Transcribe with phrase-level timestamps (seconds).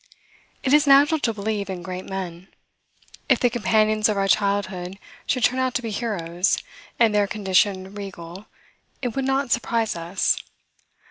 [0.63, 2.47] It is natural to believe in great men.
[3.29, 6.57] If the companions of our childhood should turn out to be heroes,
[6.97, 8.47] and their condition regal,
[9.03, 10.37] it would not surprise us.